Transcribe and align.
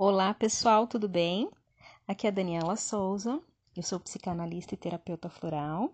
Olá, 0.00 0.32
pessoal, 0.32 0.86
tudo 0.86 1.08
bem? 1.08 1.50
Aqui 2.06 2.28
é 2.28 2.30
a 2.30 2.32
Daniela 2.32 2.76
Souza, 2.76 3.42
eu 3.76 3.82
sou 3.82 3.98
psicanalista 3.98 4.72
e 4.72 4.76
terapeuta 4.76 5.28
floral. 5.28 5.92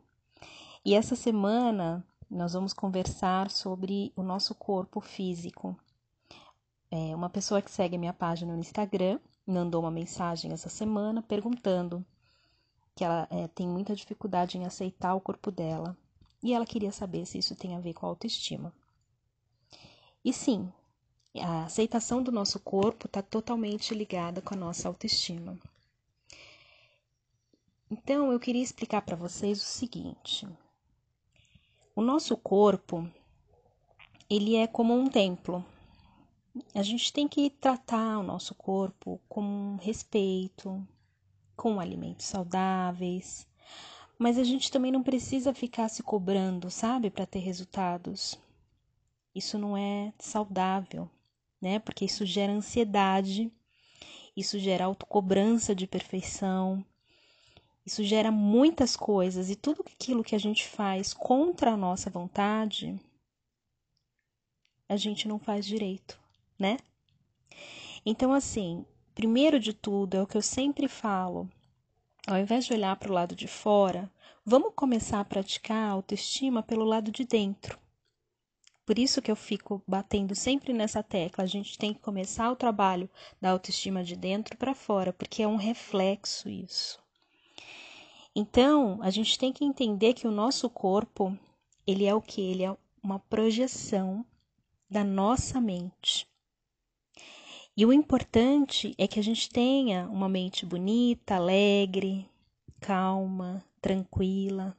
E 0.84 0.94
essa 0.94 1.16
semana 1.16 2.06
nós 2.30 2.52
vamos 2.52 2.74
conversar 2.74 3.50
sobre 3.50 4.12
o 4.14 4.22
nosso 4.22 4.54
corpo 4.54 5.00
físico. 5.00 5.74
É, 6.90 7.16
uma 7.16 7.30
pessoa 7.30 7.62
que 7.62 7.70
segue 7.70 7.96
a 7.96 7.98
minha 7.98 8.12
página 8.12 8.52
no 8.52 8.60
Instagram 8.60 9.18
mandou 9.46 9.80
uma 9.80 9.90
mensagem 9.90 10.52
essa 10.52 10.68
semana 10.68 11.22
perguntando 11.22 12.04
que 12.94 13.04
ela 13.04 13.26
é, 13.30 13.48
tem 13.48 13.66
muita 13.66 13.96
dificuldade 13.96 14.58
em 14.58 14.66
aceitar 14.66 15.14
o 15.14 15.20
corpo 15.20 15.50
dela 15.50 15.96
e 16.42 16.52
ela 16.52 16.66
queria 16.66 16.92
saber 16.92 17.24
se 17.24 17.38
isso 17.38 17.56
tem 17.56 17.74
a 17.74 17.80
ver 17.80 17.94
com 17.94 18.04
a 18.04 18.10
autoestima. 18.10 18.70
E 20.22 20.30
sim, 20.30 20.70
a 21.40 21.64
aceitação 21.64 22.22
do 22.22 22.30
nosso 22.30 22.60
corpo 22.60 23.06
está 23.06 23.20
totalmente 23.20 23.92
ligada 23.92 24.40
com 24.40 24.54
a 24.54 24.56
nossa 24.56 24.86
autoestima. 24.86 25.58
Então, 27.90 28.30
eu 28.30 28.38
queria 28.38 28.62
explicar 28.62 29.02
para 29.02 29.16
vocês 29.16 29.60
o 29.60 29.64
seguinte: 29.64 30.46
o 31.94 32.02
nosso 32.02 32.36
corpo, 32.36 33.08
ele 34.30 34.54
é 34.54 34.66
como 34.66 34.94
um 34.94 35.08
templo. 35.08 35.64
A 36.72 36.82
gente 36.82 37.12
tem 37.12 37.26
que 37.26 37.50
tratar 37.50 38.18
o 38.18 38.22
nosso 38.22 38.54
corpo 38.54 39.20
com 39.28 39.76
respeito, 39.82 40.86
com 41.56 41.80
alimentos 41.80 42.26
saudáveis, 42.26 43.44
mas 44.16 44.38
a 44.38 44.44
gente 44.44 44.70
também 44.70 44.92
não 44.92 45.02
precisa 45.02 45.52
ficar 45.52 45.88
se 45.88 46.00
cobrando, 46.00 46.70
sabe, 46.70 47.10
para 47.10 47.26
ter 47.26 47.40
resultados. 47.40 48.38
Isso 49.34 49.58
não 49.58 49.76
é 49.76 50.12
saudável 50.16 51.10
né? 51.64 51.78
Porque 51.78 52.04
isso 52.04 52.26
gera 52.26 52.52
ansiedade, 52.52 53.50
isso 54.36 54.58
gera 54.58 54.84
autocobrança 54.84 55.74
de 55.74 55.86
perfeição, 55.86 56.84
isso 57.86 58.04
gera 58.04 58.30
muitas 58.30 58.94
coisas 58.94 59.48
e 59.48 59.56
tudo 59.56 59.82
aquilo 59.86 60.22
que 60.22 60.34
a 60.34 60.38
gente 60.38 60.68
faz 60.68 61.14
contra 61.14 61.72
a 61.72 61.76
nossa 61.76 62.10
vontade, 62.10 63.00
a 64.86 64.96
gente 64.98 65.26
não 65.26 65.38
faz 65.38 65.64
direito, 65.64 66.20
né? 66.58 66.76
Então, 68.04 68.34
assim, 68.34 68.84
primeiro 69.14 69.58
de 69.58 69.72
tudo, 69.72 70.18
é 70.18 70.22
o 70.22 70.26
que 70.26 70.36
eu 70.36 70.42
sempre 70.42 70.86
falo, 70.86 71.48
ao 72.26 72.36
invés 72.36 72.66
de 72.66 72.74
olhar 72.74 72.94
para 72.96 73.10
o 73.10 73.14
lado 73.14 73.34
de 73.34 73.48
fora, 73.48 74.12
vamos 74.44 74.74
começar 74.76 75.18
a 75.18 75.24
praticar 75.24 75.88
a 75.88 75.92
autoestima 75.92 76.62
pelo 76.62 76.84
lado 76.84 77.10
de 77.10 77.24
dentro. 77.24 77.78
Por 78.86 78.98
isso 78.98 79.22
que 79.22 79.30
eu 79.30 79.36
fico 79.36 79.82
batendo 79.86 80.34
sempre 80.34 80.72
nessa 80.72 81.02
tecla. 81.02 81.44
A 81.44 81.46
gente 81.46 81.78
tem 81.78 81.94
que 81.94 82.00
começar 82.00 82.50
o 82.50 82.56
trabalho 82.56 83.08
da 83.40 83.50
autoestima 83.50 84.04
de 84.04 84.14
dentro 84.14 84.56
para 84.56 84.74
fora, 84.74 85.12
porque 85.12 85.42
é 85.42 85.48
um 85.48 85.56
reflexo 85.56 86.48
isso. 86.48 87.02
Então, 88.36 88.98
a 89.00 89.10
gente 89.10 89.38
tem 89.38 89.52
que 89.52 89.64
entender 89.64 90.12
que 90.12 90.26
o 90.26 90.32
nosso 90.32 90.68
corpo, 90.68 91.38
ele 91.86 92.04
é 92.04 92.14
o 92.14 92.20
que? 92.20 92.40
Ele 92.40 92.64
é 92.64 92.76
uma 93.02 93.18
projeção 93.18 94.24
da 94.90 95.04
nossa 95.04 95.60
mente. 95.60 96.26
E 97.76 97.86
o 97.86 97.92
importante 97.92 98.94
é 98.98 99.08
que 99.08 99.18
a 99.18 99.22
gente 99.22 99.48
tenha 99.48 100.08
uma 100.08 100.28
mente 100.28 100.66
bonita, 100.66 101.36
alegre, 101.36 102.28
calma, 102.80 103.64
tranquila, 103.80 104.76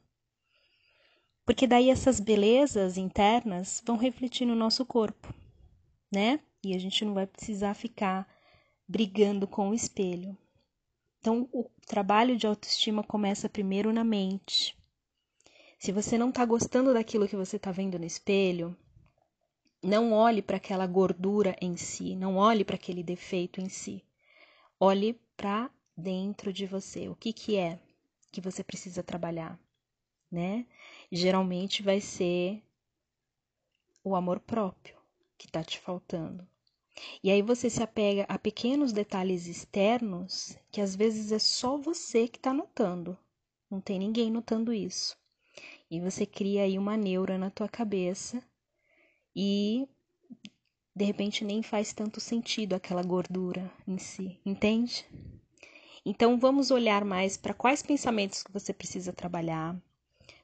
porque 1.46 1.64
daí 1.64 1.90
essas 1.90 2.18
belezas 2.18 2.98
internas 2.98 3.80
vão 3.86 3.96
refletir 3.96 4.44
no 4.44 4.56
nosso 4.56 4.84
corpo, 4.84 5.32
né? 6.12 6.40
E 6.62 6.74
a 6.74 6.78
gente 6.78 7.04
não 7.04 7.14
vai 7.14 7.24
precisar 7.24 7.72
ficar 7.74 8.28
brigando 8.88 9.46
com 9.46 9.70
o 9.70 9.74
espelho. 9.74 10.36
Então, 11.20 11.48
o 11.52 11.70
trabalho 11.86 12.36
de 12.36 12.48
autoestima 12.48 13.04
começa 13.04 13.48
primeiro 13.48 13.92
na 13.92 14.02
mente. 14.02 14.76
Se 15.78 15.92
você 15.92 16.18
não 16.18 16.30
está 16.30 16.44
gostando 16.44 16.92
daquilo 16.92 17.28
que 17.28 17.36
você 17.36 17.56
está 17.56 17.70
vendo 17.70 17.96
no 17.96 18.04
espelho, 18.04 18.76
não 19.80 20.12
olhe 20.12 20.42
para 20.42 20.56
aquela 20.56 20.86
gordura 20.86 21.56
em 21.60 21.76
si, 21.76 22.16
não 22.16 22.36
olhe 22.36 22.64
para 22.64 22.74
aquele 22.74 23.04
defeito 23.04 23.60
em 23.60 23.68
si. 23.68 24.04
Olhe 24.80 25.20
para 25.36 25.70
dentro 25.96 26.52
de 26.52 26.66
você. 26.66 27.08
O 27.08 27.14
que, 27.14 27.32
que 27.32 27.56
é 27.56 27.78
que 28.32 28.40
você 28.40 28.64
precisa 28.64 29.02
trabalhar? 29.02 29.58
Né? 30.30 30.66
Geralmente 31.10 31.82
vai 31.82 32.00
ser 32.00 32.62
o 34.02 34.14
amor 34.14 34.40
próprio 34.40 34.96
que 35.36 35.46
está 35.46 35.62
te 35.62 35.78
faltando. 35.78 36.46
E 37.22 37.30
aí 37.30 37.42
você 37.42 37.68
se 37.68 37.82
apega 37.82 38.24
a 38.28 38.38
pequenos 38.38 38.92
detalhes 38.92 39.46
externos 39.46 40.56
que 40.70 40.80
às 40.80 40.96
vezes 40.96 41.30
é 41.30 41.38
só 41.38 41.76
você 41.76 42.26
que 42.26 42.38
está 42.38 42.54
notando. 42.54 43.18
Não 43.70 43.80
tem 43.80 43.98
ninguém 43.98 44.30
notando 44.30 44.72
isso. 44.72 45.16
E 45.90 46.00
você 46.00 46.24
cria 46.24 46.62
aí 46.62 46.78
uma 46.78 46.96
neura 46.96 47.36
na 47.36 47.50
tua 47.50 47.68
cabeça 47.68 48.42
e 49.34 49.86
de 50.94 51.04
repente 51.04 51.44
nem 51.44 51.62
faz 51.62 51.92
tanto 51.92 52.20
sentido 52.20 52.72
aquela 52.72 53.02
gordura 53.02 53.70
em 53.86 53.98
si, 53.98 54.40
entende? 54.44 55.06
Então 56.04 56.38
vamos 56.38 56.70
olhar 56.70 57.04
mais 57.04 57.36
para 57.36 57.52
quais 57.52 57.82
pensamentos 57.82 58.42
que 58.42 58.52
você 58.52 58.72
precisa 58.72 59.12
trabalhar, 59.12 59.76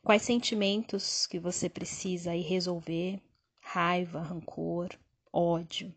Quais 0.05 0.23
sentimentos 0.23 1.29
que 1.29 1.39
você 1.39 1.69
precisa 1.69 2.33
aí 2.33 2.41
resolver? 2.41 3.23
Raiva, 3.61 4.21
rancor, 4.21 4.91
ódio. 5.33 5.95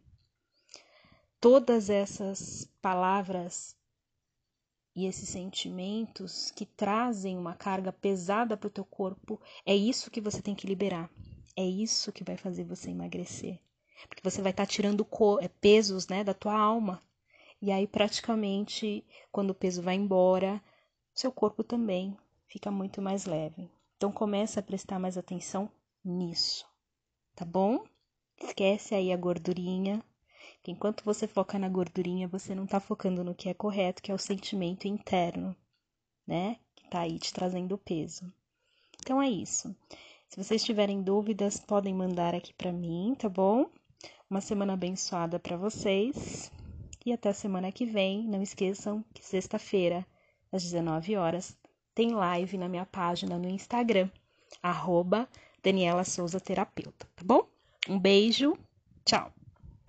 Todas 1.41 1.89
essas 1.89 2.71
palavras 2.79 3.75
e 4.95 5.07
esses 5.07 5.27
sentimentos 5.27 6.51
que 6.51 6.67
trazem 6.67 7.35
uma 7.35 7.55
carga 7.55 7.91
pesada 7.91 8.55
para 8.55 8.67
o 8.67 8.71
teu 8.71 8.85
corpo, 8.85 9.41
é 9.65 9.75
isso 9.75 10.11
que 10.11 10.21
você 10.21 10.39
tem 10.39 10.53
que 10.53 10.67
liberar. 10.67 11.09
É 11.57 11.65
isso 11.65 12.11
que 12.11 12.23
vai 12.23 12.37
fazer 12.37 12.63
você 12.63 12.91
emagrecer. 12.91 13.59
Porque 14.07 14.21
você 14.23 14.39
vai 14.39 14.51
estar 14.51 14.67
tá 14.67 14.71
tirando 14.71 15.05
é, 15.41 15.47
pesos 15.47 16.07
né, 16.07 16.23
da 16.23 16.35
tua 16.35 16.53
alma. 16.53 17.01
E 17.59 17.71
aí, 17.71 17.87
praticamente, 17.87 19.03
quando 19.31 19.49
o 19.49 19.55
peso 19.55 19.81
vai 19.81 19.95
embora, 19.95 20.61
seu 21.11 21.31
corpo 21.31 21.63
também 21.63 22.15
fica 22.47 22.69
muito 22.69 23.01
mais 23.01 23.25
leve. 23.25 23.67
Então 23.97 24.11
começa 24.11 24.59
a 24.59 24.63
prestar 24.63 24.99
mais 24.99 25.17
atenção 25.17 25.69
nisso, 26.03 26.65
tá 27.35 27.45
bom? 27.45 27.83
Esquece 28.41 28.93
aí 28.93 29.11
a 29.11 29.17
gordurinha, 29.17 30.03
que 30.61 30.71
enquanto 30.71 31.03
você 31.05 31.27
foca 31.27 31.57
na 31.57 31.69
gordurinha, 31.69 32.27
você 32.27 32.53
não 32.53 32.67
tá 32.67 32.79
focando 32.79 33.23
no 33.23 33.33
que 33.33 33.47
é 33.47 33.53
correto, 33.53 34.01
que 34.01 34.11
é 34.11 34.15
o 34.15 34.19
sentimento 34.19 34.87
interno, 34.87 35.55
né? 36.27 36.59
Que 36.75 36.89
tá 36.89 36.99
aí 37.01 37.17
te 37.17 37.33
trazendo 37.33 37.77
peso. 37.77 38.31
Então 39.01 39.21
é 39.21 39.29
isso. 39.29 39.75
Se 40.27 40.43
vocês 40.43 40.63
tiverem 40.63 41.01
dúvidas, 41.01 41.59
podem 41.59 41.93
mandar 41.93 42.35
aqui 42.35 42.53
para 42.53 42.73
mim, 42.73 43.15
tá 43.17 43.29
bom? 43.29 43.69
Uma 44.29 44.41
semana 44.41 44.73
abençoada 44.73 45.39
para 45.39 45.55
vocês. 45.55 46.51
E 47.05 47.13
até 47.13 47.31
semana 47.31 47.71
que 47.71 47.85
vem. 47.85 48.27
Não 48.27 48.41
esqueçam 48.41 49.05
que 49.13 49.23
sexta-feira, 49.23 50.05
às 50.51 50.63
19 50.63 51.15
horas, 51.15 51.55
tem 51.95 52.13
live 52.13 52.57
na 52.57 52.67
minha 52.67 52.85
página 52.85 53.39
no 53.39 53.49
Instagram, 53.49 54.09
arroba 54.61 55.27
Daniela 55.63 56.03
Souza 56.03 56.39
Terapeuta, 56.39 57.07
tá 57.15 57.23
bom? 57.25 57.47
Um 57.87 57.97
beijo, 57.97 58.57
tchau! 59.05 59.31